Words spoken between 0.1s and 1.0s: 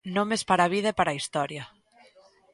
Nomes para a vida e